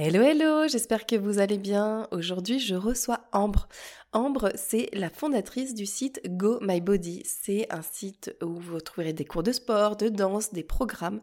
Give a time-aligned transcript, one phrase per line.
[0.00, 2.06] Hello hello, j'espère que vous allez bien.
[2.12, 3.66] Aujourd'hui, je reçois Ambre.
[4.12, 7.24] Ambre, c'est la fondatrice du site Go My Body.
[7.24, 11.20] C'est un site où vous trouverez des cours de sport, de danse, des programmes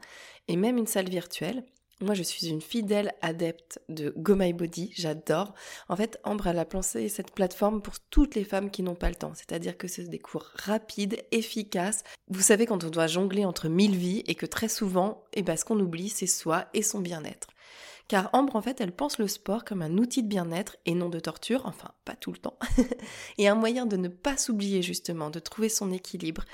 [0.50, 1.64] et même une salle virtuelle.
[2.02, 5.54] Moi, je suis une fidèle adepte de Go My Body, j'adore.
[5.88, 9.08] En fait, Ambre, elle a pensé cette plateforme pour toutes les femmes qui n'ont pas
[9.08, 12.04] le temps, c'est-à-dire que c'est des cours rapides, efficaces.
[12.28, 15.56] Vous savez, quand on doit jongler entre mille vies et que très souvent, eh ben,
[15.56, 17.48] ce qu'on oublie, c'est soi et son bien-être.
[18.08, 21.10] Car Ambre, en fait, elle pense le sport comme un outil de bien-être et non
[21.10, 22.58] de torture, enfin, pas tout le temps,
[23.40, 26.46] et un moyen de ne pas s'oublier, justement, de trouver son équilibre,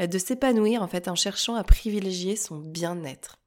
[0.00, 3.38] euh, de s'épanouir, en fait, en cherchant à privilégier son bien-être.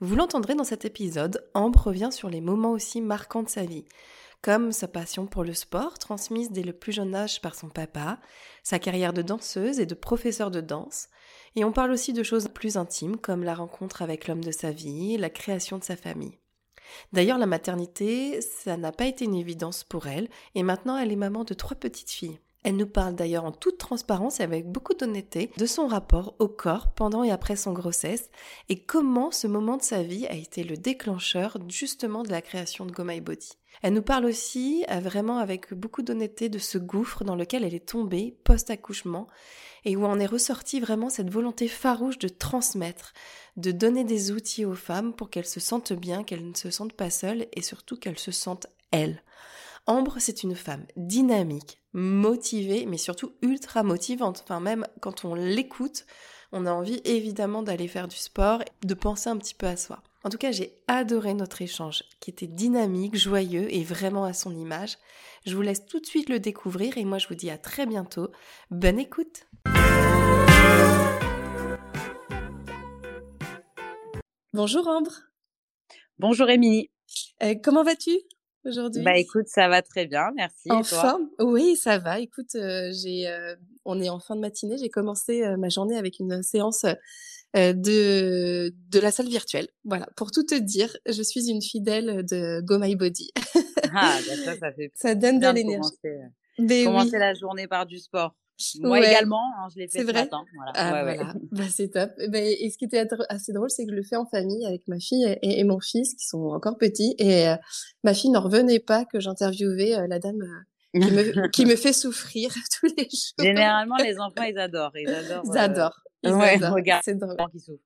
[0.00, 3.84] Vous l'entendrez dans cet épisode, Ambre revient sur les moments aussi marquants de sa vie,
[4.42, 8.18] comme sa passion pour le sport, transmise dès le plus jeune âge par son papa,
[8.64, 11.08] sa carrière de danseuse et de professeur de danse,
[11.54, 14.72] et on parle aussi de choses plus intimes comme la rencontre avec l'homme de sa
[14.72, 16.38] vie, la création de sa famille.
[17.12, 21.16] D'ailleurs, la maternité, ça n'a pas été une évidence pour elle, et maintenant elle est
[21.16, 22.38] maman de trois petites filles.
[22.64, 26.48] Elle nous parle d'ailleurs en toute transparence et avec beaucoup d'honnêteté de son rapport au
[26.48, 28.30] corps pendant et après son grossesse
[28.68, 32.84] et comment ce moment de sa vie a été le déclencheur justement de la création
[32.84, 33.52] de Go My Body.
[33.82, 37.74] Elle nous parle aussi euh, vraiment avec beaucoup d'honnêteté de ce gouffre dans lequel elle
[37.74, 39.28] est tombée post-accouchement
[39.84, 43.12] et où en est ressortie vraiment cette volonté farouche de transmettre,
[43.56, 46.92] de donner des outils aux femmes pour qu'elles se sentent bien, qu'elles ne se sentent
[46.92, 49.22] pas seules et surtout qu'elles se sentent elles.
[49.86, 54.40] Ambre, c'est une femme dynamique, motivée, mais surtout ultra motivante.
[54.44, 56.06] Enfin, même quand on l'écoute,
[56.52, 60.02] on a envie évidemment d'aller faire du sport, de penser un petit peu à soi.
[60.24, 64.56] En tout cas, j'ai adoré notre échange, qui était dynamique, joyeux et vraiment à son
[64.56, 64.98] image.
[65.46, 67.86] Je vous laisse tout de suite le découvrir et moi je vous dis à très
[67.86, 68.28] bientôt.
[68.70, 69.46] Bonne écoute
[74.52, 75.12] Bonjour Ambre.
[76.18, 76.90] Bonjour Émilie.
[77.42, 78.18] Euh, comment vas-tu?
[78.64, 80.70] Aujourd'hui Bah écoute, ça va très bien, merci.
[80.70, 82.20] En forme Oui, ça va.
[82.20, 83.54] Écoute, euh, j'ai, euh,
[83.84, 84.76] on est en fin de matinée.
[84.78, 86.84] J'ai commencé euh, ma journée avec une séance
[87.54, 89.68] de de la salle virtuelle.
[89.84, 93.30] Voilà, pour tout te dire, je suis une fidèle de Go My Body.
[93.94, 94.92] ah, bah ça, ça fait.
[94.94, 95.90] Ça donne de l'énergie.
[96.58, 98.34] Commencer, commencer la journée par du sport.
[98.80, 100.44] Moi également, hein, je l'ai fait ce vrai matin.
[100.54, 100.72] Voilà.
[100.74, 101.34] Ah, ouais, voilà.
[101.52, 102.10] bah, c'est top.
[102.28, 104.86] Bah, et ce qui était assez drôle, c'est que je le fais en famille avec
[104.88, 107.14] ma fille et, et mon fils qui sont encore petits.
[107.18, 107.56] Et euh,
[108.04, 111.76] ma fille n'en revenait pas que j'interviewais euh, la dame euh, qui, me, qui me
[111.76, 113.34] fait souffrir tous les jours.
[113.38, 114.96] Généralement, les enfants, ils adorent.
[114.96, 115.44] Ils adorent.
[115.44, 116.00] Ils adorent.
[116.24, 116.74] Ils ouais, adorent.
[116.74, 117.02] regarde.
[117.04, 117.36] C'est drôle.
[117.52, 117.82] Qui souffrent.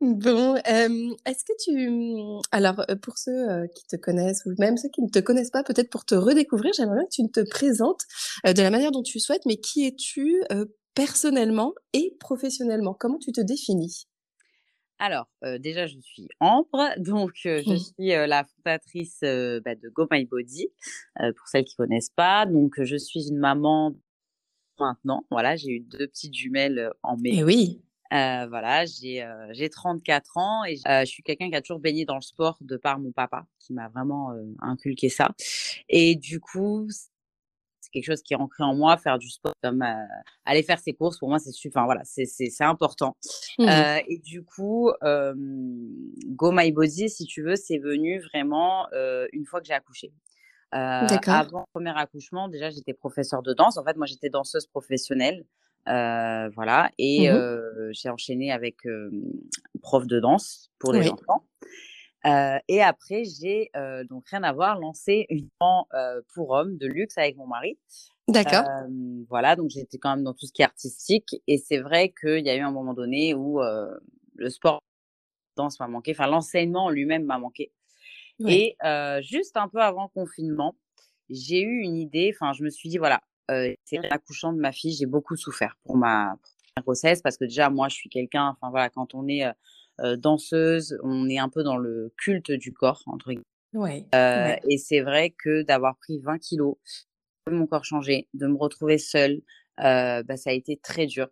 [0.00, 2.40] Bon, euh, est-ce que tu...
[2.50, 5.62] Alors, pour ceux euh, qui te connaissent, ou même ceux qui ne te connaissent pas,
[5.62, 8.02] peut-être pour te redécouvrir, j'aimerais bien que tu te présentes
[8.46, 12.94] euh, de la manière dont tu souhaites, mais qui es-tu euh, personnellement et professionnellement?
[12.94, 14.06] Comment tu te définis?
[14.98, 17.78] Alors, euh, déjà, je suis Ambre, donc euh, je Mmh.
[17.78, 20.68] suis euh, la fondatrice euh, bah, de Go My Body,
[21.20, 22.46] euh, pour celles qui connaissent pas.
[22.46, 23.94] Donc, euh, je suis une maman
[24.78, 25.24] maintenant.
[25.30, 27.30] Voilà, j'ai eu deux petites jumelles euh, en mai.
[27.34, 27.82] Eh oui.
[28.12, 31.80] Euh, voilà, j'ai euh, j'ai 34 ans et euh, je suis quelqu'un qui a toujours
[31.80, 35.30] baigné dans le sport de par mon papa qui m'a vraiment euh, inculqué ça.
[35.88, 39.80] Et du coup, c'est quelque chose qui est ancré en moi, faire du sport comme
[39.82, 39.94] euh,
[40.44, 43.16] aller faire ses courses pour moi c'est enfin, voilà, c'est c'est important.
[43.58, 43.68] Mmh.
[43.68, 45.32] Euh, et du coup, euh,
[46.26, 50.12] Go My Body, si tu veux, c'est venu vraiment euh, une fois que j'ai accouché.
[50.70, 53.76] Avant le premier accouchement, déjà, j'étais professeure de danse.
[53.76, 55.44] En fait, moi, j'étais danseuse professionnelle.
[55.88, 56.90] Euh, voilà.
[56.98, 59.10] Et Mmh euh, j'ai enchaîné avec euh,
[59.82, 61.10] prof de danse pour les Oui.
[61.10, 61.46] enfants.
[62.68, 63.70] Et après, j'ai
[64.08, 65.48] donc rien à voir, lancé une
[65.94, 67.78] euh, pour hommes de luxe avec mon mari.
[68.28, 68.64] D'accord.
[69.28, 71.42] Voilà, donc j'étais quand même dans tout ce qui est artistique.
[71.48, 73.60] Et c'est vrai qu'il y a eu un moment donné où
[74.36, 74.80] le sport
[75.56, 77.72] danse m'a manqué, enfin l'enseignement en lui-même m'a manqué.
[78.46, 78.76] Et
[79.22, 80.76] juste un peu avant le confinement,
[81.28, 83.20] j'ai eu une idée, enfin je me suis dit, voilà,
[83.50, 86.36] euh, c'est l'accouchement de ma fille, j'ai beaucoup souffert pour ma
[86.74, 89.52] première grossesse parce que déjà, moi, je suis quelqu'un, enfin voilà, quand on est euh,
[90.00, 93.44] euh, danseuse, on est un peu dans le culte du corps, entre guillemets.
[93.74, 94.06] Ouais.
[94.14, 94.60] Euh, Ouais.
[94.68, 96.76] et c'est vrai que d'avoir pris 20 kilos,
[97.46, 99.42] de mon corps changer, de me retrouver seule,
[99.78, 101.28] bah, ça a été très dur.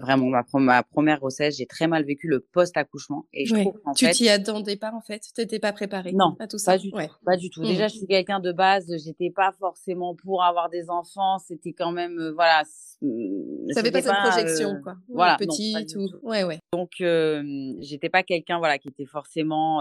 [0.00, 3.26] Vraiment, ma, ma, première grossesse, j'ai très mal vécu le post-accouchement.
[3.32, 5.22] Et je trouve tu t'y attendais pas, en fait?
[5.34, 6.72] Tu n'étais pas préparée non, à tout ça?
[6.72, 6.98] pas du tout.
[7.24, 7.62] Pas du tout.
[7.62, 7.98] Déjà, je mmh.
[7.98, 11.38] suis quelqu'un de base, j'étais pas forcément pour avoir des enfants.
[11.38, 12.62] C'était quand même, voilà.
[12.64, 14.94] Ça avait pas cette projection, quoi.
[15.08, 15.36] Voilà.
[15.38, 16.08] Petite ou...
[16.22, 16.58] Ouais, ouais.
[16.72, 16.90] Donc,
[17.80, 19.78] j'étais pas quelqu'un, voilà, qui était forcément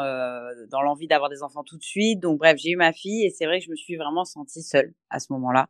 [0.70, 2.20] dans l'envie d'avoir des enfants tout de suite.
[2.20, 4.62] Donc, bref, j'ai eu ma fille et c'est vrai que je me suis vraiment sentie
[4.62, 5.68] seule à ce moment-là.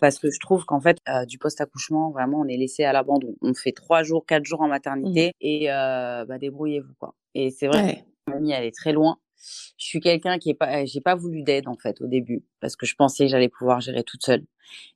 [0.00, 3.34] parce que je trouve qu'en fait, du post-accouchement, vraiment, on est laissé à l'abandon.
[3.42, 5.32] On fait trois jours, quatre jours en maternité mmh.
[5.40, 7.14] et euh, bah, débrouillez-vous quoi.
[7.34, 9.18] Et c'est vrai que ma famille elle est très loin.
[9.76, 12.74] Je suis quelqu'un qui est pas, j'ai pas voulu d'aide en fait au début parce
[12.74, 14.44] que je pensais que j'allais pouvoir gérer toute seule.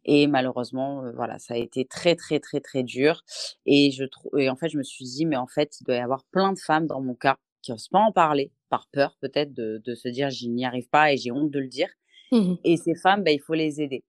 [0.05, 3.23] Et malheureusement, euh, voilà, ça a été très très très très dur.
[3.67, 4.05] Et je
[4.37, 6.53] et en fait, je me suis dit, mais en fait, il doit y avoir plein
[6.53, 9.95] de femmes dans mon cas qui osent pas en parler par peur peut-être de, de
[9.95, 11.89] se dire, je n'y arrive pas et j'ai honte de le dire.
[12.33, 14.05] Mmh et ces femmes, bah, il faut les aider.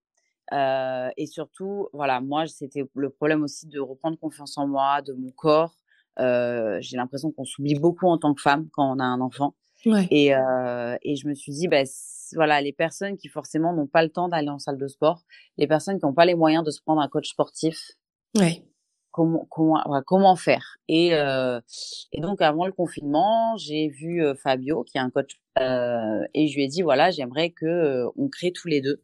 [0.52, 5.14] Euh, et surtout, voilà, moi, c'était le problème aussi de reprendre confiance en moi, de
[5.14, 5.78] mon corps.
[6.20, 9.56] Euh, j'ai l'impression qu'on s'oublie beaucoup en tant que femme quand on a un enfant.
[9.86, 10.08] Ouais.
[10.12, 11.84] Et, euh, et je me suis dit, bah,
[12.34, 15.24] voilà, les personnes qui forcément n'ont pas le temps d'aller en salle de sport,
[15.58, 17.92] les personnes qui n'ont pas les moyens de se prendre un coach sportif.
[18.38, 18.64] Ouais.
[19.14, 21.62] Comment, faire et, euh,
[22.12, 26.48] et donc avant le confinement, j'ai vu euh, Fabio qui est un coach euh, et
[26.48, 29.04] je lui ai dit voilà j'aimerais que on crée tous les deux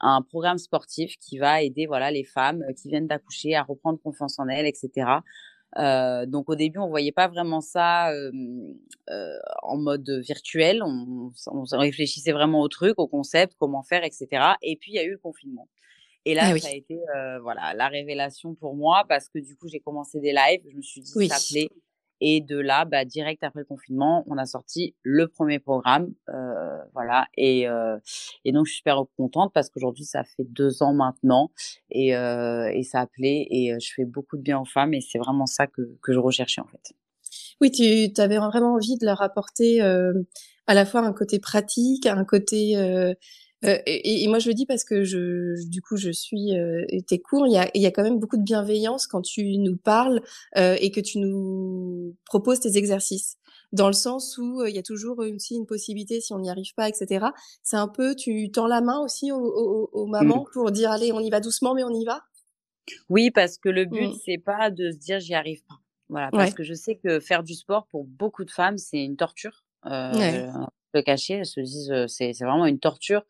[0.00, 4.38] un programme sportif qui va aider voilà les femmes qui viennent d'accoucher à reprendre confiance
[4.38, 5.06] en elles, etc.
[6.26, 8.10] Donc au début, on voyait pas vraiment ça
[9.62, 10.82] en mode virtuel.
[10.82, 14.26] On, on, réfléchissait vraiment au truc, au concept, comment faire, etc.
[14.62, 15.68] Et puis il y a eu le confinement.
[16.26, 19.56] Et là, ah ça a été euh, voilà la révélation pour moi parce que du
[19.56, 20.60] coup, j'ai commencé des lives.
[20.68, 21.28] Je me suis dit, oui.
[21.28, 21.70] ça plaît.
[22.20, 26.78] Et de là, bah, direct après le confinement, on a sorti le premier programme, euh,
[26.94, 27.28] voilà.
[27.36, 27.98] Et, euh,
[28.44, 31.50] et donc je suis super contente parce qu'aujourd'hui ça fait deux ans maintenant
[31.90, 35.18] et, et ça a plu et je fais beaucoup de bien aux femmes et c'est
[35.18, 36.94] vraiment ça que, que je recherchais en fait.
[37.60, 42.24] Oui, tu avais vraiment envie de leur apporter à la fois un côté pratique, un
[42.24, 42.76] côté
[43.64, 46.84] euh, euh, et, moi, je le dis parce que je, du coup, je suis euh,
[47.06, 47.46] tes cours.
[47.46, 50.20] Il y a, il y a quand même beaucoup de bienveillance quand tu nous parles
[50.56, 53.36] euh, et que tu nous proposes tes exercices.
[53.72, 56.72] Dans le sens où il y a toujours aussi une possibilité si on n'y arrive
[56.74, 57.26] pas, etc.
[57.62, 60.52] C'est un peu, tu tends la main aussi aux, aux, mamans mmh.
[60.52, 62.22] pour dire allez, on y va doucement, mais on y va?
[63.08, 64.18] Oui, parce que le but mmh.
[64.24, 65.74] c'est pas de se dire j'y arrive pas.
[66.08, 69.16] Voilà, parce que je sais que faire du sport pour beaucoup de femmes c'est une
[69.16, 69.64] torture.
[69.86, 70.46] Euh, ouais.
[70.94, 73.24] Le cacher, elles se disent c'est vraiment une torture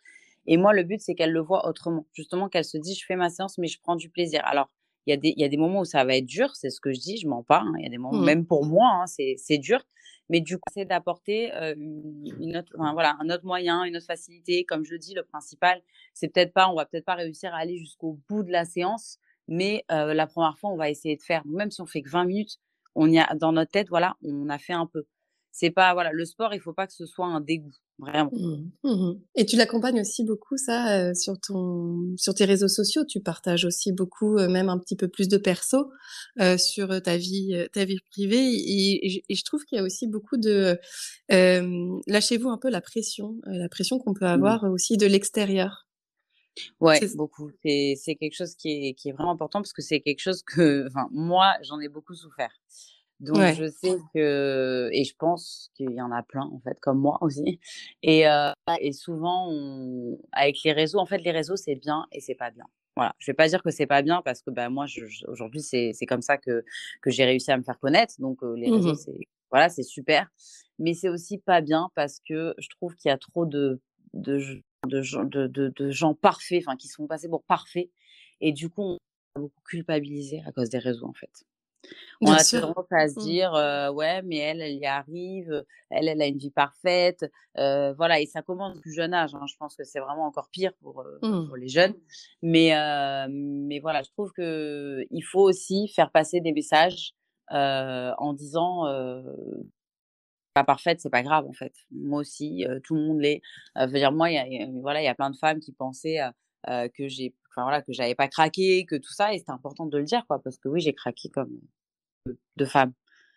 [0.46, 2.06] et moi, le but, c'est qu'elle le voit autrement.
[2.12, 4.42] Justement, qu'elle se dise, je fais ma séance, mais je prends du plaisir.
[4.44, 4.70] Alors,
[5.06, 6.80] il y, a des, y a des moments où ça va être dur, c'est ce
[6.80, 7.60] que je dis, je mens pas.
[7.60, 7.72] Hein.
[7.78, 8.24] Il y a des moments, mmh.
[8.24, 9.80] même pour moi, hein, c'est dur.
[10.28, 14.06] Mais du coup, c'est d'apporter euh, une autre, enfin, voilà, un autre moyen, une autre
[14.06, 14.64] facilité.
[14.64, 15.80] Comme je le dis, le principal,
[16.14, 19.18] c'est peut-être pas, on va peut-être pas réussir à aller jusqu'au bout de la séance,
[19.46, 21.46] mais euh, la première fois, on va essayer de faire.
[21.46, 22.58] Même si on fait que 20 minutes,
[22.96, 25.04] on y a dans notre tête, voilà, on a fait un peu.
[25.52, 27.76] C'est pas, voilà, le sport, il faut pas que ce soit un dégoût.
[27.98, 28.30] Vraiment.
[28.32, 28.70] Mmh.
[28.84, 33.04] Mmh Et tu l'accompagnes aussi beaucoup, ça, euh, sur ton, sur tes réseaux sociaux?
[33.06, 35.90] Tu partages aussi beaucoup, euh, même un petit peu plus de perso
[36.40, 38.50] euh, sur ta vie, ta vie privée?
[38.52, 40.78] Et, je trouve qu'il y a aussi beaucoup de,
[41.30, 44.28] lâchez-vous un peu la pression, la pression qu'on peut mmh.
[44.28, 45.86] avoir aussi de l'extérieur.
[46.80, 47.50] Ouais, beaucoup.
[47.64, 50.42] C'est, c'est quelque chose qui est, qui est vraiment important parce que c'est quelque chose
[50.42, 52.52] que, enfin, moi, j'en ai beaucoup souffert.
[53.20, 56.98] Donc je sais que et je pense qu'il y en a plein en fait comme
[56.98, 57.60] moi aussi.
[58.02, 62.20] Et euh, et souvent on, avec les réseaux en fait les réseaux c'est bien et
[62.20, 62.66] c'est pas bien.
[62.94, 64.86] Voilà, je vais pas dire que c'est pas bien parce que bah moi
[65.28, 66.64] aujourd'hui c'est c'est comme ça que
[67.02, 68.14] que j'ai réussi à me faire connaître.
[68.18, 69.18] Donc euh, les réseaux mmh c'est
[69.50, 70.28] voilà, c'est super.
[70.78, 73.80] Mais c'est aussi pas bien parce que je trouve qu'il y a trop de
[74.12, 74.38] de
[74.86, 77.90] de, de, de, de gens parfaits, enfin qui sont passés pour parfaits
[78.40, 78.96] et du coup on
[79.36, 81.44] a beaucoup culpabilisé à cause des réseaux en fait.
[82.20, 83.22] On a tendance à se mmh.
[83.22, 83.52] dire
[83.94, 87.24] ouais mais elle elle y arrive, elle elle a une vie parfaite,
[87.54, 89.34] voilà et ça commence plus jeune âge.
[89.34, 89.44] Hein.
[89.48, 91.46] Je pense que c'est vraiment encore pire pour, mmh.
[91.46, 91.94] pour les jeunes.
[92.42, 92.72] Mais
[93.28, 97.12] mais voilà je trouve que il faut aussi faire passer des messages
[97.50, 98.84] en disant
[100.54, 101.74] pas parfaite, c'est pas grave en fait.
[101.90, 103.42] Moi aussi, tout le monde l'est.
[103.76, 106.20] Euh, dire moi, il y a, voilà, il y a plein de femmes qui pensaient
[106.66, 109.98] que j'ai, enfin voilà, que j'avais pas craqué, que tout ça, et c'était important de
[109.98, 111.60] le dire quoi, parce que oui, j'ai craqué comme
[112.56, 112.92] de femmes.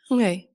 [0.09, 0.49] Ouais.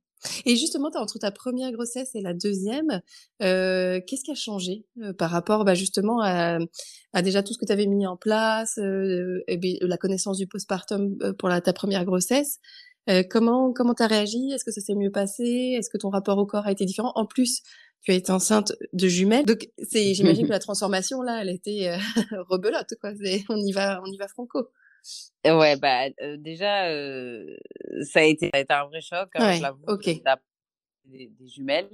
[0.47, 3.01] Et justement, entre ta première grossesse et la deuxième,
[3.43, 6.59] euh, qu'est-ce qui a changé euh, par rapport bah, justement à,
[7.13, 10.39] à, déjà tout ce que tu avais mis en place, euh, et bien, la connaissance
[10.39, 12.59] du postpartum pour la, ta première grossesse?
[13.29, 14.51] Comment comment t'as réagi?
[14.51, 15.77] Est-ce que ça s'est mieux passé?
[15.79, 17.13] Est-ce que ton rapport au corps a été différent?
[17.17, 17.61] En plus,
[18.01, 21.99] tu as été enceinte de jumelles, donc c'est j'imagine que la transformation là, elle était
[22.49, 23.13] rebelote quoi.
[23.51, 24.71] On y va, on y va franco.
[25.47, 26.09] Ouais, bah,
[26.39, 26.87] déjà,
[28.05, 30.25] ça a été ça a été un vrai choc, hein, Ouais, je l'avoue, OK.
[31.05, 31.91] des des jumelles,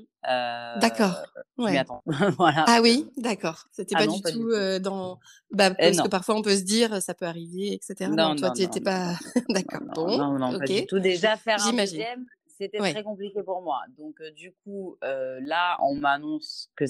[0.76, 1.32] D'accord,
[1.66, 1.84] je m'y ouais.
[2.38, 2.66] voilà.
[2.66, 3.10] Ah oui?
[3.16, 4.52] D'accord, c'était Ah pas non, du pas du tout, tout.
[4.52, 5.18] heu, dans
[5.50, 8.16] bah, parce que parfois on peut se dire: «Ça peut arriver» et cetera.
[8.16, 9.18] Non, Non, toi tu étais pas
[9.50, 9.80] d'accord.
[9.82, 10.68] Bon, non, non, pas OK.
[10.68, 11.00] du tout.
[11.00, 11.74] Déjà faire un.
[11.74, 12.92] 2e, c'était Ouais.
[12.92, 13.82] très compliqué pour moi.
[13.98, 16.86] Donc du coup, là, on m'annonce que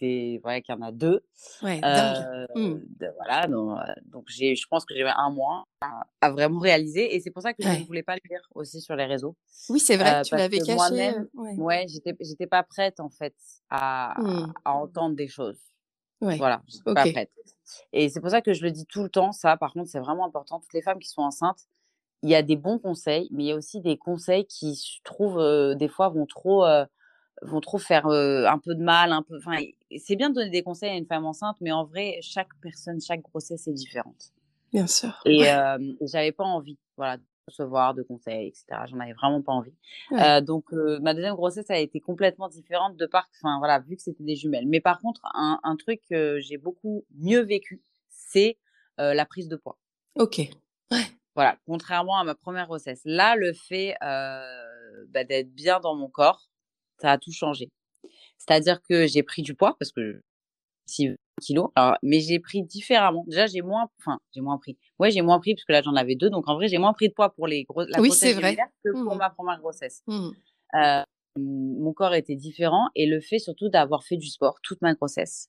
[0.00, 1.22] c'était ouais, qu'il y en a 2.
[1.60, 2.26] Ouais, dingue.
[2.26, 2.80] Heu, Mmh.
[3.00, 6.60] de voilà, donc heu, donc j'ai je pense que j'ai 1 mois à à vraiment
[6.60, 9.06] réaliser et c'est pour ça que je ne voulais pas le dire aussi sur les
[9.06, 9.36] réseaux.
[9.70, 11.58] Oui, c'est vrai, Heu, tu l'avais caché, moi-même ouais.
[11.58, 13.36] ouais, j'étais j'étais pas prête en fait
[13.70, 14.54] à Mmh.
[14.64, 15.60] à entendre des choses.
[16.20, 17.30] Ouais, Voilà, j'étais pas prête
[17.92, 20.00] et c'est pour ça que je le dis tout le temps, ça par contre, c'est
[20.00, 20.60] vraiment important.
[20.60, 21.66] Toutes les femmes qui sont enceintes,
[22.22, 25.02] il y a des bons conseils, mais il y a aussi des conseils qui, je
[25.04, 26.64] trouve, heu, des fois vont trop,
[27.42, 29.56] vont trop faire, un peu de mal, un peu enfin,
[29.98, 33.00] c'est bien de donner des conseils à une femme enceinte, mais en vrai, chaque personne,
[33.00, 34.32] chaque grossesse est différente
[34.72, 35.46] Bien sûr, et ouais.
[35.46, 38.86] hem, j'avais pas envie, voilà, de recevoir de conseils et cetera.
[38.86, 39.74] J'en avais vraiment pas envie.
[40.12, 40.40] Ouais.
[40.42, 44.22] Donc ma 2e grossesse a été complètement différente de par enfin voilà, vu que c'était
[44.22, 44.68] des jumelles.
[44.68, 48.58] Mais par contre, un un truc que j'ai beaucoup mieux vécu, c'est,
[48.98, 49.78] la prise de poids.
[50.16, 50.38] OK,
[50.92, 51.06] ouais.
[51.34, 53.00] Voilà, contrairement à ma 1re grossesse.
[53.04, 56.49] Là, le fait, bah, d'être bien dans mon corps,
[57.00, 57.70] ça a tout changé.
[58.38, 60.22] C'est-à-dire que j'ai pris du poids parce que
[60.86, 61.10] si
[61.42, 63.24] kilogrammes, alors mais j'ai pris différemment.
[63.28, 64.78] Déjà, j'ai moins enfin, j'ai moins pris.
[65.00, 66.94] Ouais, j'ai moins pris parce que là, j'en avais 2, donc en vrai, j'ai moins
[66.94, 68.56] pris de poids pour les gros la Oui, c'est grossesse vrai.
[68.84, 69.18] que Mmh pour mh.
[69.18, 70.02] ma 1re grossesse.
[70.06, 70.30] Mmh.
[70.74, 71.04] Hem,
[71.38, 75.48] mon corps était différent et le fait surtout d'avoir fait du sport toute ma grossesse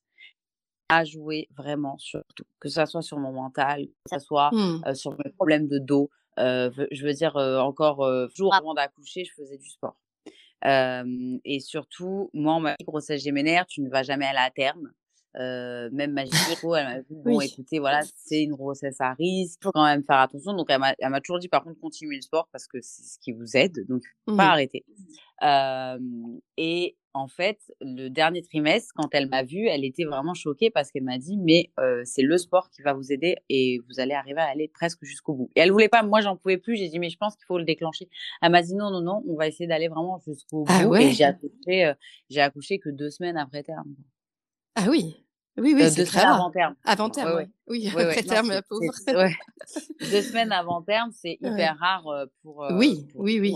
[0.90, 2.44] a joué vraiment sur tout.
[2.60, 4.84] Que ça soit sur mon mental, que ça soit, Mmh.
[4.86, 9.24] heu, sur mes problèmes de dos, ve je veux dire, encore, heu, jours avant d'accoucher,
[9.24, 9.96] je faisais du sport.
[10.64, 14.92] Et surtout, moi, on m'a dit: «Grossesse gémellaire, tu ne vas jamais aller à terme».
[15.38, 17.40] Heu, même ma gynéco, elle m'a dit: «Bon, Oui.
[17.40, 20.54] écoutez, voilà, c'est une grossesse à risque, il faut quand même faire attention».
[20.54, 23.02] Donc elle m'a elle m'a toujours dit: «Par contre, continuez le sport parce que c'est
[23.04, 24.02] ce qui vous aide, donc
[24.36, 24.50] pas Mmh.
[24.50, 24.84] arrêter».
[25.42, 30.70] Hem et en fait, le dernier trimestre, quand elle m'a vue, elle était vraiment choquée
[30.70, 34.00] parce qu'elle m'a dit: «Mais heu, c'est le sport qui va vous aider et vous
[34.00, 36.02] allez arriver à aller presque jusqu'au bout» et elle voulait pas.
[36.02, 36.76] Moi, j'en pouvais plus.
[36.76, 38.08] J'ai dit: «Mais je pense qu'il faut le déclencher».
[38.42, 41.10] Elle m'a dit: «Non, non, non, on va essayer d'aller vraiment jusqu'au Ah bout» et
[41.10, 41.12] ouais?
[41.12, 41.92] j'ai accouché,
[42.30, 43.94] j'ai accouché que 2 semaines après terme.
[44.74, 45.21] Ah oui!
[45.58, 46.40] Oui, oui, c'est 2 très semaines rare.
[46.40, 46.74] avant terme.
[46.84, 47.48] Avant terme, ouais.
[47.68, 48.08] Oui, Ouais, ouais.
[48.08, 48.92] après Non, terme, c'est la pauvre.
[50.00, 53.52] 2 semaines avant terme, c'est hyper rare, pour, heu, Oui, pour oui, oui.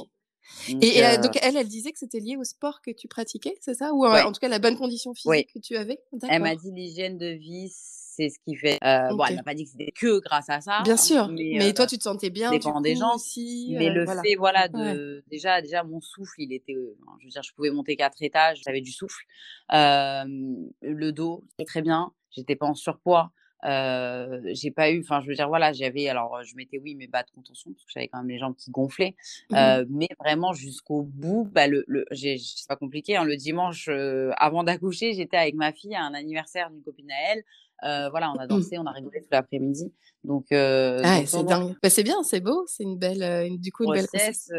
[0.69, 3.55] Donc et heu donc elle, elle disait que c'était lié au sport que tu pratiquais,
[3.61, 3.93] c'est ça?
[3.95, 5.39] Ou en tout cas la bonne condition Oui.
[5.43, 6.01] physique que tu avais?
[6.29, 7.71] Elle m'a dit: «L'hygiène de vie,
[8.17, 10.61] c'est ce qui fait» heu, bon, elle m'a pas dit que c'était que grâce à
[10.61, 13.17] ça, Bien hein, sûr, mais mais toi, tu te sentais bien dépend des gens.
[13.17, 14.23] aussi, Mais le voilà.
[14.23, 15.01] fait, voilà, Ouais.
[15.29, 18.61] déjà déjà mon souffle, il était, enfin, je veux dire, je pouvais monter 4 étages,
[18.65, 19.25] j'avais du souffle.
[19.71, 23.33] Le dos, c'était très bien, j'étais pas en surpoids.
[23.65, 27.07] Heu, j'ai pas eu enfin, je veux dire, voilà, j'avais alors, je mettais, oui, mes
[27.09, 29.17] bas de contention parce que j'avais quand même les jambes qui gonflaient.
[29.51, 32.37] Mmh mais vraiment jusqu'au bout, bah, le le c'est
[32.69, 33.89] pas compliqué, hein, le dimanche,
[34.37, 37.43] avant d'accoucher, j'étais avec ma fille à un anniversaire d'une copine à elle.
[37.85, 39.93] Heu, voilà, on a dansé, on a rigolé toute l'après-midi.
[40.25, 41.75] Donc heu, Ah, c'est dingue.
[41.83, 44.07] Bah, c'est bien, c'est beau, c'est une belle, heu, une du coup, une belle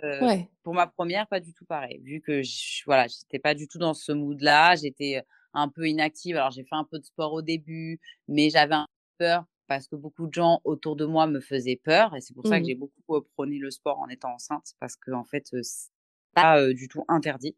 [0.03, 0.49] heu, Ouais.
[0.63, 1.99] pour ma 1re, pas du tout pareil.
[2.03, 5.21] Vu que j voilà, j'étais pas du tout dans ce mood-là, j'étais, heu,
[5.53, 6.35] un peu inactive.
[6.37, 8.85] Alors j'ai fait un peu de sport au début, mais j'avais un
[9.17, 12.33] peu peur parce que beaucoup de gens autour de moi me faisaient peur et c'est
[12.33, 12.67] pour ça que Mmh.
[12.67, 15.89] j'ai beaucoup, prôné le sport en étant enceinte parce qu'en fait, heu, c'est
[16.35, 17.55] pas, du tout interdit.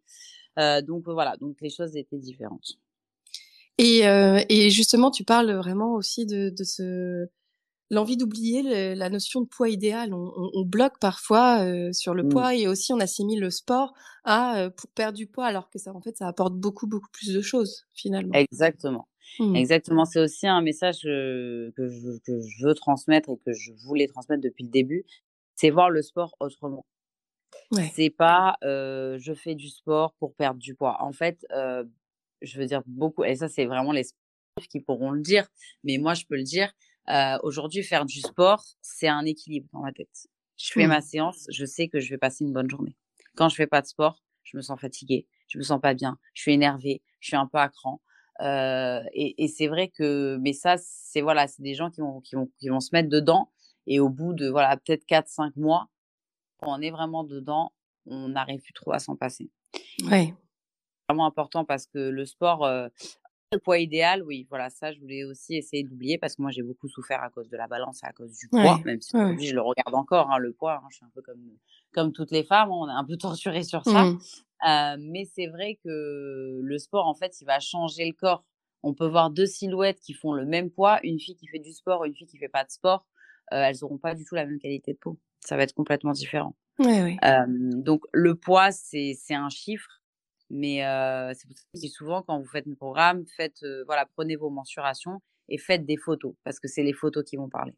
[0.57, 2.79] Donc voilà, donc les choses étaient différentes.
[3.79, 7.27] Et heu et justement, tu parles vraiment aussi de de ce
[7.91, 10.13] l'envie d'oublier le la notion de poids idéal.
[10.13, 12.25] On on on bloque parfois, heu, sur le Mmh.
[12.25, 13.93] poids et aussi on assimile le sport
[14.25, 17.09] à, heu, pour perdre du poids alors que ça, en fait, ça apporte beaucoup, beaucoup
[17.13, 18.41] plus de choses, finalement.
[18.50, 19.07] Exactement,
[19.39, 19.63] Mmh.
[19.63, 20.05] exactement.
[20.05, 24.41] C'est aussi un message, que je que je veux transmettre et que je voulais transmettre
[24.43, 25.03] depuis le début,
[25.55, 26.86] c'est voir le sport autrement.
[27.71, 27.95] Ouais.
[27.95, 30.98] C'est pas, je fais du sport pour perdre du poids.
[31.01, 31.45] En fait,
[32.41, 35.48] je veux dire beaucoup et ça, c'est vraiment les sportifs qui pourront le dire,
[35.84, 36.72] mais moi, je peux le dire,
[37.10, 40.27] heu, aujourd'hui, faire du sport, c'est un équilibre dans ma tête.
[40.58, 40.88] Je fais Mmh.
[40.88, 42.96] ma séance, je sais que je vais passer une bonne journée.
[43.36, 46.17] Quand je fais pas de sport, je me sens fatiguée, je me sens pas bien,
[46.34, 48.01] je suis énervée, je suis un peu à cran,
[48.41, 52.22] heu et et c'est vrai que mais ça, c'est voilà, c'est des gens qui vont
[52.22, 53.51] qui vont qui vont se mettre dedans
[53.88, 55.88] et au bout de, voilà, peut-être 4-5 mois,
[56.60, 57.74] quand on est vraiment dedans,
[58.05, 59.50] on n'arrive plus trop à s'en passer.
[60.03, 60.34] Ouais.
[61.09, 62.69] Vraiment important parce que le sport,
[63.51, 66.61] le poids idéal, oui, voilà, ça, je voulais aussi essayer d'oublier parce que moi, j'ai
[66.61, 69.15] beaucoup souffert à cause de la balance et à cause du poids, Ouais, même si
[69.15, 70.87] ouais, je le regarde encore, hein, le poids, hein.
[70.91, 71.41] Je suis un peu comme
[71.91, 74.03] comme toutes les femmes, on est un peu torturées sur ça.
[74.03, 74.19] Mmh.
[74.99, 78.45] Mais c'est vrai que le sport, en fait, il va changer le corps.
[78.83, 81.73] On peut voir 2 silhouettes qui font le même poids, une fille qui fait du
[81.73, 83.07] sport, une fille qui fait pas de sport.
[83.51, 85.17] elles n'auront pas du tout la même qualité de peau.
[85.39, 86.55] Ça va être complètement différent.
[86.77, 89.99] Ouais, donc le poids, c'est un chiffre,
[90.50, 90.77] mais
[91.34, 94.36] c'est pour ça que je dis souvent quand vous faites un programme, faites, voilà, prenez
[94.36, 97.74] vos mensurations et faites des photos parce que c'est les photos qui vont parler.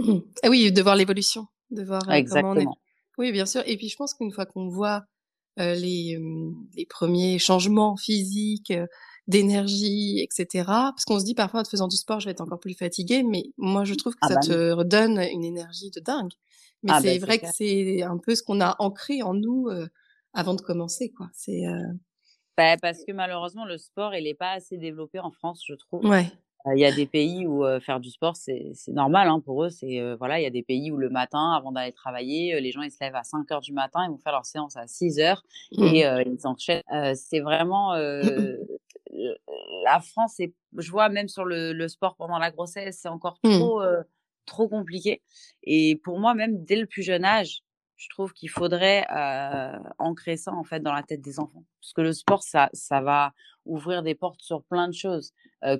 [0.00, 0.18] Mmh.
[0.42, 2.54] Ah oui, de voir l'évolution, de voir Exactement.
[2.54, 2.78] comment on est.
[3.18, 3.62] Oui, bien sûr.
[3.66, 5.04] Et puis je pense qu'une fois qu'on voit
[5.58, 6.18] les,
[6.74, 8.72] les, premiers changements physiques,
[9.28, 10.64] d'énergie, etc.
[10.66, 13.22] Parce qu'on se dit parfois en faisant du sport, je vais être encore plus fatiguée,
[13.22, 16.32] mais moi je trouve que ah ça bah te redonne une énergie de dingue.
[16.82, 19.68] Mais ah c'est bah vrai que c'est un peu ce qu'on a ancré en nous
[20.34, 21.28] avant de commencer, quoi.
[21.32, 21.62] C'est
[22.56, 26.04] bah, parce que malheureusement le sport il n'est pas assez développé en France, je trouve.
[26.04, 26.26] Ouais.
[26.74, 29.70] Il y a des pays où faire du sport, c'est normal hein, pour eux.
[29.70, 32.82] C'est voilà, il y a des pays où le matin, avant d'aller travailler, les gens
[32.82, 35.18] ils se lèvent à 5 heures du matin, ils vont faire leur séance à 6
[35.18, 35.42] heures
[35.76, 35.82] Mmh.
[35.84, 36.82] et ils enchaînent.
[37.14, 37.94] c'est vraiment
[39.84, 40.38] la France.
[40.38, 43.58] Et je vois même sur le, le, sport pendant la grossesse, c'est encore Mmh.
[43.58, 43.82] trop
[44.46, 45.22] trop compliqué.
[45.64, 47.62] Et pour moi, même dès le plus jeune âge,
[48.02, 49.06] je trouve qu'il faudrait
[49.98, 53.00] ancrer ça en fait dans la tête des enfants, parce que le sport, ça ça
[53.00, 53.32] va
[53.64, 55.32] ouvrir des portes sur plein de choses,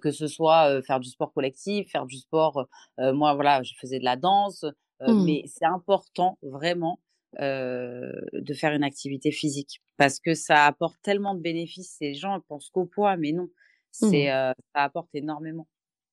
[0.03, 2.69] que ce soit faire du sport collectif, faire du sport.
[2.99, 4.65] moi, voilà, je faisais de la danse,
[5.05, 5.25] Mmh.
[5.25, 7.01] mais c'est important vraiment
[7.39, 11.97] de faire une activité physique parce que ça apporte tellement de bénéfices.
[12.01, 13.49] Les gens pensent qu'au poids, mais non,
[13.91, 14.55] c'est Mmh.
[14.75, 15.67] ça apporte énormément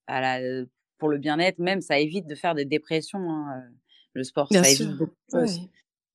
[0.07, 0.65] à la,
[0.97, 1.59] pour le bien-être.
[1.59, 3.19] Même ça évite de faire des dépressions.
[3.29, 3.63] Hein,
[4.13, 4.85] le sport, Bien ça sûr.
[4.87, 5.59] évite beaucoup de choses.
[5.59, 5.69] Ouais.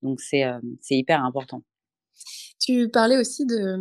[0.04, 0.44] Donc c'est
[0.80, 1.62] c'est hyper important.
[2.60, 3.76] Tu parlais aussi de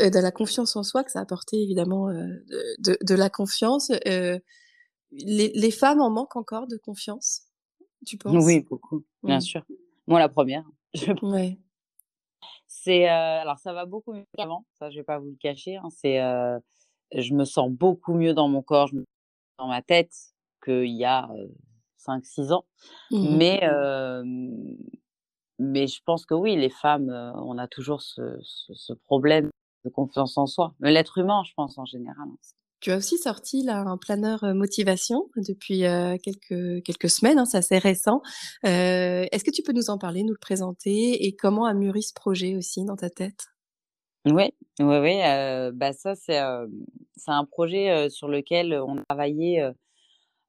[0.00, 2.44] de la confiance en soi que ça apportait évidemment de,
[2.78, 3.90] de, de, la confiance.
[4.06, 4.38] Euh,
[5.10, 7.42] les, les, femmes en manquent encore de confiance,
[8.06, 8.44] tu penses?
[8.44, 9.40] Oui, beaucoup, bien mmh.
[9.40, 9.64] sûr.
[10.06, 10.64] Moi, la première.
[11.22, 11.58] Ouais.
[12.68, 15.76] C'est euh, alors ça va beaucoup mieux qu'avant, ça je vais pas vous le cacher.
[15.76, 16.58] Hein, c'est euh,
[17.12, 19.04] je me sens beaucoup mieux dans mon corps, je me
[19.58, 20.12] dans ma tête
[20.64, 21.28] qu'il y a
[22.06, 22.64] 5-6 ans.
[23.10, 23.36] Mmh.
[23.36, 23.60] Mais
[25.58, 29.50] mais je pense que oui, les femmes, on a toujours ce, ce, ce problème
[29.84, 30.74] de confiance en soi.
[30.80, 32.28] L'être humain, je pense en général.
[32.28, 32.36] hein,
[32.80, 37.58] Tu as aussi sorti là un planeur motivation depuis euh, quelques quelques semaines, hein, c'est
[37.58, 38.22] assez récent.
[38.66, 42.02] Euh, Est-ce que tu peux nous en parler, nous le présenter et comment a mûri
[42.04, 43.46] ce projet aussi dans ta tête?
[44.26, 45.20] Oui, oui, oui.
[45.24, 46.38] Euh, bah ça c'est
[47.16, 49.68] c'est un projet sur lequel on a travaillé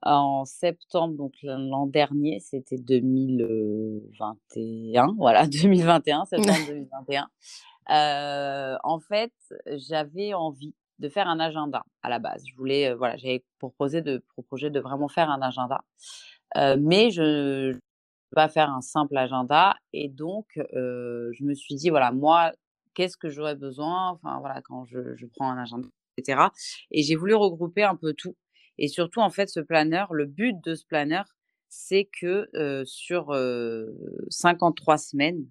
[0.02, 7.28] en septembre, donc l'an dernier, c'était 2021, voilà 2021, septembre 2021.
[7.90, 9.34] Euh, en fait,
[9.66, 12.44] j'avais envie de faire un agenda à la base.
[12.48, 15.82] Je voulais, euh, voilà, j'avais proposé de proposé de vraiment faire un agenda,
[16.58, 17.80] euh, mais je ne
[18.36, 19.76] pas faire un simple agenda.
[19.94, 22.52] Et donc, euh, je me suis dit, voilà, moi,
[22.94, 24.12] qu'est-ce que j'aurais besoin?
[24.12, 26.48] Enfin, voilà, quand je, je prends un agenda, etc.
[26.92, 28.36] Et j'ai voulu regrouper un peu tout.
[28.80, 31.26] Et surtout, en fait, ce planeur, le but de ce planeur,
[31.70, 32.50] c'est que
[32.86, 33.36] sur
[34.30, 35.46] 53 semaines,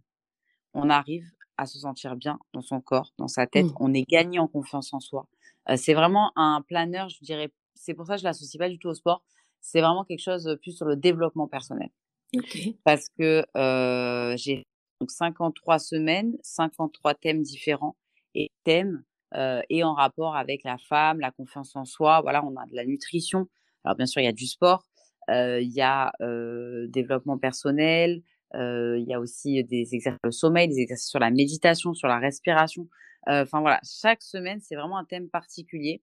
[0.75, 3.67] on arrive à se sentir bien dans son corps, dans sa tête.
[3.67, 3.77] Mmh.
[3.81, 5.29] On est gagné en confiance en soi.
[5.69, 7.53] Euh, c'est vraiment un planeur, je dirais.
[7.75, 9.23] C'est pour ça que je l'associe pas du tout au sport.
[9.61, 11.91] C'est vraiment quelque chose plus sur le développement personnel.
[12.35, 12.79] Okay.
[12.85, 14.67] Parce que euh, j'ai
[15.01, 17.97] donc 53 semaines, 53 thèmes différents
[18.35, 19.03] et thèmes
[19.35, 22.21] euh, et en rapport avec la femme, la confiance en soi.
[22.23, 23.49] Voilà, on a de la nutrition.
[23.85, 24.85] Alors bien sûr, il y a du sport,
[25.31, 28.23] euh, il y a euh, développement personnel,
[28.55, 32.09] il y a aussi des exercices sur le sommeil, des exercices sur la méditation, sur
[32.09, 32.89] la respiration.
[33.27, 36.03] Enfin voilà, chaque semaine, c'est vraiment un thème particulier.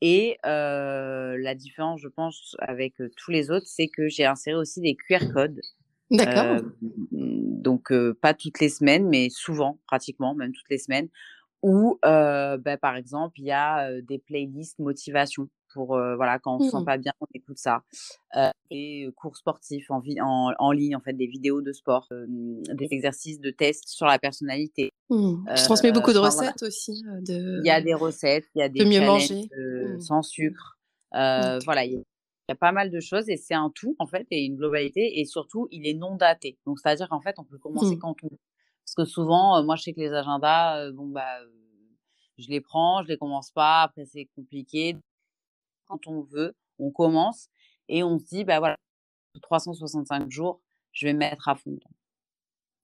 [0.00, 4.96] Et la différence, je pense, avec tous les autres, c'est que j'ai inséré aussi des
[4.96, 5.60] QR codes.
[6.10, 6.44] D'accord.
[6.44, 6.60] Euh,
[7.12, 11.08] donc, pas toutes les semaines, mais souvent, pratiquement, même toutes les semaines.
[11.62, 16.66] Où, bah, par exemple, il y a des playlists motivation pour, voilà, quand on se
[16.74, 16.78] Mmh.
[16.78, 17.82] sent pas bien, on écoute ça.
[18.70, 23.40] des cours sportifs en, en, en, ligne, en fait, des vidéos de sport, des exercices
[23.40, 24.90] de tests sur la personnalité.
[25.10, 25.44] Mmh.
[25.56, 26.68] Je transmets beaucoup de recettes voilà.
[26.68, 27.02] aussi.
[27.22, 27.60] De...
[27.62, 29.48] Il y a des recettes, il y a des de mieux challenges manger.
[29.56, 30.00] euh, Mmh.
[30.00, 30.78] sans sucre.
[31.14, 31.64] Euh, Ok.
[31.64, 33.94] Voilà, il y, a- il y a pas mal de choses et c'est un tout
[33.98, 36.58] en fait et une globalité et surtout il est non daté.
[36.66, 37.98] Donc c'est à dire qu'en fait on peut commencer Mmh.
[38.00, 38.38] quand on veut.
[38.96, 41.48] Que souvent, euh, moi je sais que les agendas, euh, bon bah, euh,
[42.38, 44.96] je les prends, je les commence pas, après c'est compliqué.
[45.86, 47.48] Quand on veut, on commence
[47.88, 48.76] et on se dit bah voilà,
[49.42, 50.60] 365 jours,
[50.92, 51.78] je vais me mettre à fond.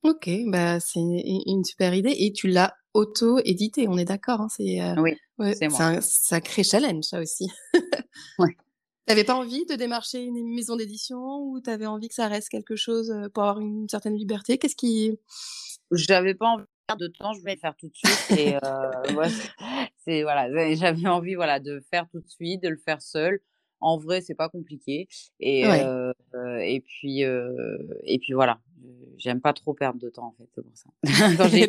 [0.03, 4.40] Ok, bah c'est une, une super idée et tu l'as auto-édité, on est d'accord.
[4.42, 7.48] Hein, c'est euh, Oui, ouais, c'est un sacré challenge ça aussi.
[8.38, 8.57] Ouais.
[9.07, 12.77] T'avais pas envie de démarcher une maison d'édition ou t'avais envie que ça reste quelque
[12.77, 14.59] chose pour avoir une certaine liberté?
[14.59, 15.18] Qu'est-ce qui
[15.92, 18.57] J'avais pas envie de perdre de temps, je voulais le faire tout de suite et
[18.57, 18.59] euh,
[20.05, 23.40] c'est- voilà, j'avais envie voilà de faire tout de suite, de le faire seul.
[23.81, 25.09] en vrai, c'est pas compliqué.
[25.40, 26.12] Et, euh,
[26.61, 28.61] et puis, et puis voilà.
[29.18, 30.90] J'aime pas trop perdre de temps, en fait, c'est pour ça.
[31.37, 31.66] Quand j'ai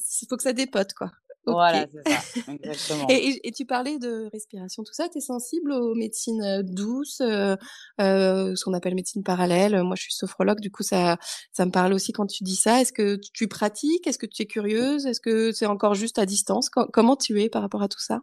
[0.22, 1.10] Il faut que ça dépote, quoi.
[1.46, 3.06] Voilà, c'est ça, exactement.
[3.08, 5.08] et, tu parlais de respiration, tout ça.
[5.08, 7.56] Tu es sensible aux médecines euh, douces, euh,
[8.00, 9.82] euh, ce qu'on appelle médecine parallèle?
[9.82, 11.16] Moi, je suis sophrologue, du coup, ça,
[11.52, 12.80] ça me parle aussi quand tu dis ça.
[12.80, 14.06] Est-ce que tu pratiques?
[14.06, 15.06] Est-ce que tu es curieuse?
[15.06, 16.68] Est-ce que c'est encore juste à distance?
[16.68, 18.20] Comment tu es par rapport à tout ça?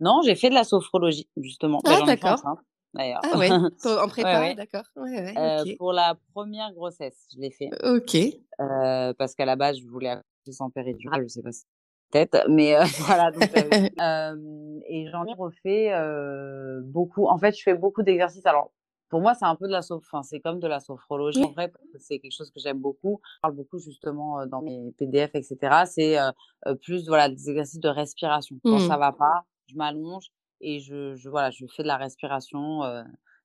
[0.00, 1.80] Non, j'ai fait de la sophrologie, justement.
[1.84, 2.42] Ah, d'accord.
[2.94, 3.20] D'ailleurs.
[3.22, 3.50] Ah ouais,
[3.84, 4.84] en prépa, d'accord.
[4.96, 7.70] Ouais, euh, Pour la première grossesse, je l'ai fait.
[7.84, 8.14] Ok.
[8.60, 11.64] Euh, parce qu'à la base, je voulais accoucher sans péridurale, je sais pas si
[12.10, 13.30] tête, mais euh, voilà.
[13.30, 13.42] Donc,
[14.00, 17.26] euh, et j'en ai refait euh, beaucoup.
[17.26, 18.46] En fait, je fais beaucoup d'exercices.
[18.46, 18.72] Alors,
[19.08, 20.04] pour moi, c'est un peu de la soph...
[20.12, 23.20] enfin, c'est comme de la sophrologie en vrai, c'est quelque chose que j'aime beaucoup.
[23.22, 25.84] Je parle beaucoup justement dans mes PDF, etc.
[25.86, 26.18] C'est
[26.82, 28.56] plus voilà des exercices de respiration.
[28.64, 29.00] Quand ça mmh.
[29.00, 30.26] va pas, je m'allonge
[30.60, 32.82] et je, je voilà, je fais de la respiration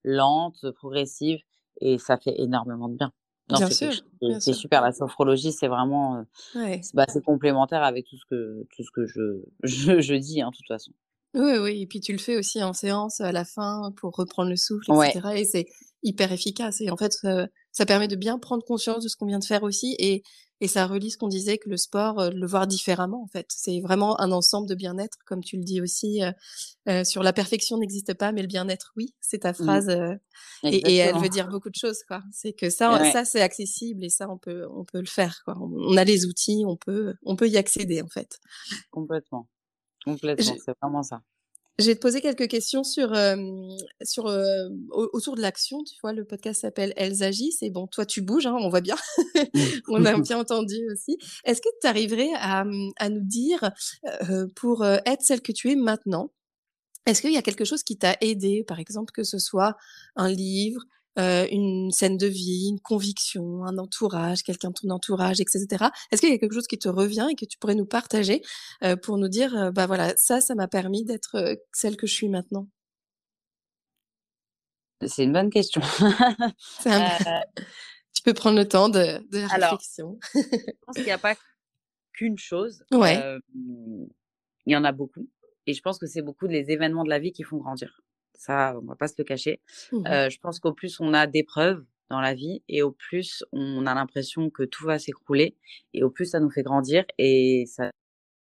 [0.04, 1.39] lente, progressive,
[1.80, 3.13] et ça fait énormément de bien.
[3.49, 3.91] Bien sûr.
[4.39, 4.82] C'est super.
[4.82, 6.25] La sophrologie, c'est vraiment,
[6.93, 10.49] bah, c'est complémentaire avec tout ce que tout ce que je je, je dis, hein,
[10.51, 10.91] de toute façon.
[11.36, 11.82] Oui, oui.
[11.82, 14.91] Et puis tu le fais aussi en séance à la fin pour reprendre le souffle,
[14.91, 15.21] etc.
[15.36, 15.65] Et c'est
[16.03, 16.82] hyper efficace.
[16.82, 17.13] Et en fait,
[17.71, 19.95] ça, permet de bien prendre conscience de ce qu'on vient de faire aussi.
[19.99, 20.23] Et,
[20.63, 23.47] et ça relie ce qu'on disait que le sport, euh, le voir différemment, en fait.
[23.49, 26.23] C'est vraiment un ensemble de bien-être, comme tu le dis aussi.
[26.23, 26.32] Euh,
[26.88, 29.13] euh, sur la perfection n'existe pas, mais le bien-être, oui.
[29.19, 29.56] C'est ta mmh.
[29.56, 29.89] phrase.
[30.63, 32.23] et, elle veut dire beaucoup de choses, quoi.
[32.32, 35.58] C'est que ça, ça c'est accessible et ça, on peut, on peut le faire, quoi.
[35.60, 38.39] On a les outils, on peut, on peut y accéder, en fait.
[38.89, 39.49] Complètement.
[40.06, 41.21] Complètement, c'est vraiment ça.
[41.80, 43.16] Je vais te poser quelques questions sur,
[44.04, 44.26] sur
[44.92, 45.84] autour de l'action.
[45.84, 47.64] Tu vois, le podcast s'appelle Elles agissent.
[47.64, 48.96] Et bon, toi, tu bouges, hein, on voit bien.
[49.88, 51.18] on a bien entendu aussi.
[51.46, 52.64] Est-ce que tu arriverais à,
[52.98, 53.72] à, nous dire,
[54.56, 56.32] pour être celle que tu es maintenant,
[57.06, 59.76] est-ce qu'il y a quelque chose qui t'a aidé, par exemple, que ce soit
[60.16, 60.82] un livre,
[61.19, 65.86] euh, une scène de vie, une conviction, un entourage, quelqu'un de ton entourage, etc.
[66.12, 68.41] Est-ce qu'il y a quelque chose qui te revient et que tu pourrais nous partager
[68.84, 72.13] euh, pour nous dire, euh, bah voilà, ça, ça m'a permis d'être celle que je
[72.13, 72.67] suis maintenant?
[75.06, 75.82] C'est une bonne question.
[78.13, 80.17] tu peux prendre le temps de, de la réflexion.
[80.34, 80.39] je
[80.86, 81.36] pense qu'il n'y a pas
[82.13, 82.84] qu'une chose.
[82.91, 83.21] Ouais.
[83.54, 85.28] il y en a beaucoup.
[85.67, 88.02] Et je pense que c'est beaucoup les événements de la vie qui font grandir.
[88.36, 89.62] Ça, on va pas se le cacher.
[89.91, 93.86] Mmh je pense qu'au plus on a d'épreuves dans la vie et au plus on
[93.86, 95.56] a l'impression que tout va s'écrouler
[95.93, 97.91] et au plus ça nous fait grandir et ça,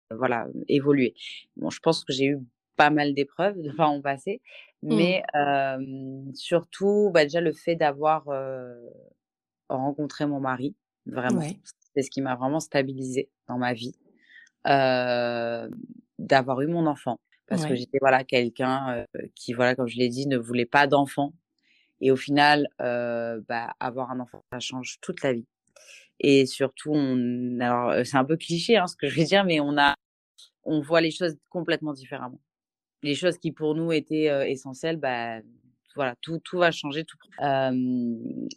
[0.10, 1.14] voilà, évoluer.
[1.58, 2.40] Bon, je pense que j'ai eu
[2.76, 4.42] pas mal d'épreuves enfin mon passé,
[4.84, 4.96] mmh.
[4.96, 5.24] mais
[6.34, 8.26] surtout, bah, déjà le fait d'avoir
[9.70, 10.76] rencontré mon mari,
[11.06, 11.48] vraiment,
[11.96, 13.96] c'est ce qui m'a vraiment stabilisé dans ma vie,
[14.66, 17.20] d'avoir eu mon enfant
[17.52, 21.34] parce que j'étais voilà quelqu'un qui voilà comme je l'ai dit ne voulait pas d'enfant
[22.00, 25.46] et au final bah, avoir un enfant ça change toute la vie
[26.20, 29.60] et surtout on alors c'est un peu cliché hein, ce que je vais dire mais
[29.60, 29.96] on a
[30.64, 32.40] on voit les choses complètement différemment
[33.04, 35.42] les choses qui pour nous étaient essentielles bah
[35.96, 37.18] voilà tout tout va changer tout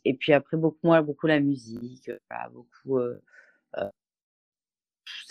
[0.04, 2.12] et puis après beaucoup moi beaucoup la musique
[2.52, 3.00] beaucoup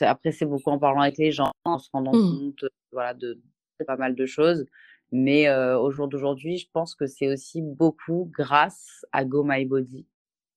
[0.02, 2.40] après c'est beaucoup en parlant avec les gens en se rendant mmh.
[2.40, 3.40] compte voilà de
[3.88, 4.66] pas mal de choses.
[5.12, 10.08] Mais au jour d'aujourd'hui, je pense que c'est aussi beaucoup grâce à Go My Body.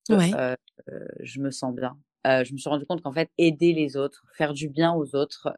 [0.08, 1.98] je me sens bien.
[2.24, 5.54] je me suis rendu compte qu'en fait, aider les autres, faire du bien aux autres,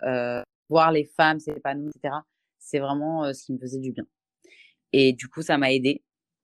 [0.68, 2.14] voir les femmes s'épanouir, etc.,
[2.58, 4.04] c'est vraiment ce qui me faisait du bien.
[4.92, 6.02] Et du coup, ça m'a aidé.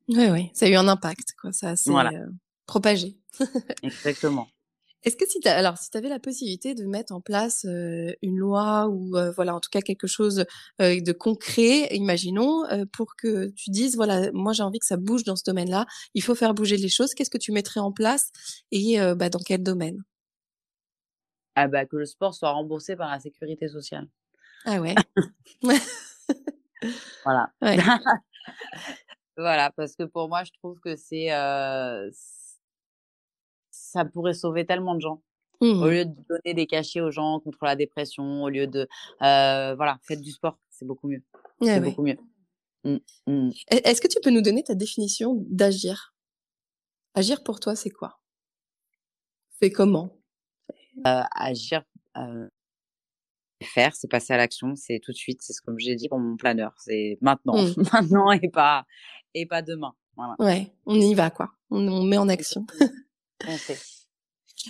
[0.09, 1.51] Oui, oui, ça a eu un impact, quoi.
[1.53, 1.91] Ça s'est
[2.67, 3.17] propagé.
[3.83, 4.47] Exactement.
[5.05, 8.39] Est-ce que si tu alors si tu avais la possibilité de mettre en place une
[8.39, 10.45] loi ou voilà en tout cas quelque chose
[10.79, 12.63] de concret, imaginons,
[12.93, 16.23] pour que tu dises voilà moi j'ai envie que ça bouge dans ce domaine-là, il
[16.23, 17.13] faut faire bouger les choses.
[17.15, 18.31] Qu'est-ce que tu mettrais en place
[18.73, 20.03] et bah, dans quel domaine?
[21.57, 24.09] Ah bah que le sport soit remboursé par la sécurité sociale.
[24.65, 24.95] Ah ouais?
[27.25, 27.53] voilà.
[29.37, 31.31] voilà parce que pour moi je trouve que c'est
[33.95, 35.23] ça pourrait sauver tellement de gens.
[35.61, 38.89] Au mmh lieu de donner des cachets aux gens contre la dépression, au lieu de
[39.23, 41.23] euh, voilà, faites du sport, c'est beaucoup mieux.
[41.63, 42.19] c'est beaucoup mieux.
[42.83, 42.97] Mmh,
[43.29, 43.51] mmh.
[43.71, 46.13] Est-ce que tu peux nous donner ta définition d'agir?
[47.15, 48.21] Agir pour toi, c'est quoi?
[49.63, 50.19] C'est comment?
[51.07, 51.85] Euh, Agir,
[52.17, 52.49] euh,
[53.63, 55.41] faire, c'est passer à l'action, c'est tout de suite.
[55.41, 57.55] C'est comme j'ai dit pour mon planeur, c'est maintenant,
[57.93, 58.85] maintenant et pas
[59.35, 59.95] et pas demain.
[60.17, 60.35] Voilà.
[60.41, 61.53] Ouais, on y va quoi.
[61.71, 62.67] On, on met en action.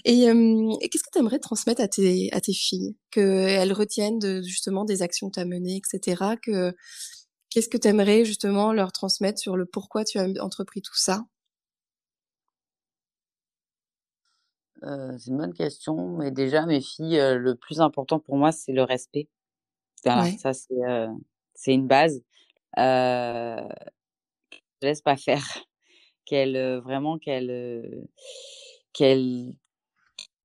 [0.04, 0.24] Et,
[0.88, 2.96] qu'est-ce que tu aimerais transmettre à tes, à tes filles?
[3.10, 6.36] Qu'elles retiennent de, justement des actions que tu as menées, etc.
[6.42, 6.74] Que,
[7.50, 11.24] qu'est-ce que tu aimerais justement leur transmettre sur le pourquoi tu as entrepris tout ça?
[14.82, 16.16] Euh, C'est une bonne question.
[16.16, 19.28] Mais déjà, mes filles, euh, le plus important pour moi, c'est le respect.
[20.04, 21.08] Ça, c'est, euh,
[21.54, 22.22] c'est une base.
[22.78, 23.68] Euh,
[24.52, 25.44] je laisse pas faire.
[26.26, 28.06] Qu'elles, vraiment, qu'elles,
[28.92, 29.54] qu'elles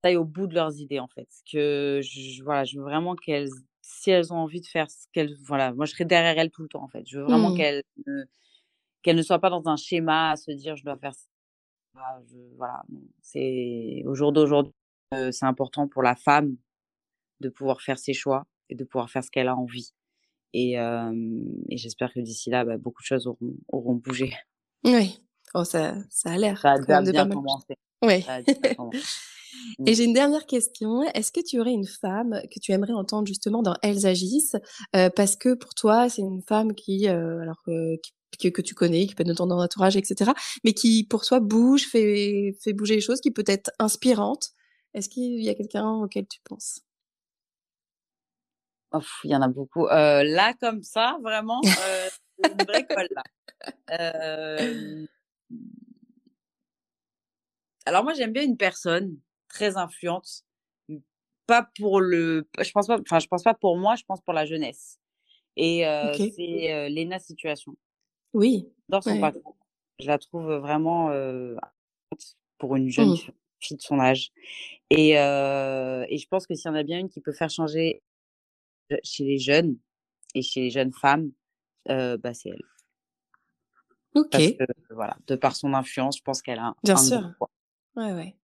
[0.02, 1.28] aillent au bout de leurs idées en fait.
[1.50, 3.48] Que je, voilà, je veux vraiment qu'elles,
[3.82, 6.62] si elles ont envie de faire ce qu'elles, voilà, moi je serai derrière elles tout
[6.62, 7.04] le temps en fait.
[7.06, 7.56] Je veux vraiment mmh.
[7.56, 8.24] qu'elles ne,
[9.02, 11.26] qu'elles ne soient pas dans un schéma à se dire je dois faire ça.
[12.30, 12.82] Je, voilà,
[13.20, 14.72] c'est au jour d'aujourd'hui,
[15.14, 16.56] euh, c'est important pour la femme
[17.40, 19.92] de pouvoir faire ses choix et de pouvoir faire ce qu'elle a envie.
[20.52, 24.32] Et, et j'espère que d'ici là, bah, beaucoup de choses auront, auront bougé.
[24.84, 25.20] Oui,
[25.54, 26.60] oh, ça, ça a l'air.
[26.60, 27.76] Ça a bien commencé.
[28.02, 28.24] Oui.
[29.86, 31.02] Et j'ai une dernière question.
[31.14, 34.56] Est-ce que tu aurais une femme que tu aimerais entendre justement dans Elles agissent?
[34.94, 37.96] Euh, Parce que pour toi, c'est une femme qui, euh, alors que,
[38.48, 40.30] que tu connais, qui peut être dans ton entourage, etc.,
[40.64, 44.50] mais qui pour toi bouge, fait, fait bouger les choses, qui peut être inspirante.
[44.94, 46.80] Est-ce qu'il y a quelqu'un auquel tu penses?
[49.24, 49.86] Il y en a beaucoup.
[49.86, 52.08] Euh, là, comme ça, vraiment, euh,
[52.44, 53.22] une vraie colle, là.
[55.52, 55.56] Euh,
[57.86, 60.44] alors moi, j'aime bien une personne très influente,
[61.46, 64.32] pas pour le, je pense pas, enfin, je pense pas pour moi, je pense pour
[64.32, 64.98] la jeunesse.
[65.56, 65.82] Et
[66.14, 67.76] c'est Lena Situation.
[68.32, 68.68] Oui.
[68.88, 69.56] Dans son parcours,
[69.98, 71.10] je la trouve vraiment
[72.58, 73.32] pour une jeune mmh.
[73.58, 74.30] fille de son âge.
[74.90, 78.02] Et, et je pense que s'il y en a bien une qui peut faire changer
[79.02, 79.76] chez les jeunes
[80.34, 81.32] et chez les jeunes femmes,
[81.86, 82.62] bah, c'est elle.
[84.14, 84.30] Ok.
[84.30, 87.32] Parce que, voilà, de par son influence, je pense qu'elle a un, Bien sûr.
[87.96, 88.36] Ouais, ouais.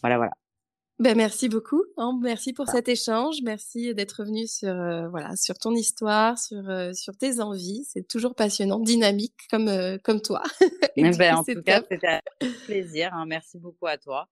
[0.00, 0.32] Voilà, voilà.
[1.00, 1.82] Ben, merci beaucoup.
[2.22, 3.38] Merci pour bah cet échange.
[3.42, 4.72] Merci d'être venu sur,
[5.10, 6.62] voilà, sur ton histoire, sur,
[6.94, 7.84] sur tes envies.
[7.84, 10.42] C'est toujours passionnant, dynamique comme, comme toi.
[10.96, 12.20] ben, en tout cas, c'était un
[12.64, 13.12] plaisir.
[13.12, 13.26] Hein.
[13.26, 14.28] Merci beaucoup à toi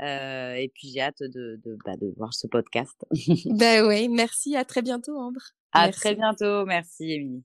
[0.00, 3.04] et puis j'ai hâte de, de, bah, de, voir ce podcast.
[3.46, 4.56] ben oui, merci.
[4.56, 5.40] À très bientôt, Ambre.
[5.72, 6.64] À très bientôt.
[6.64, 7.44] Merci, Émilie.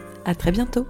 [0.25, 0.85] À très bientôt.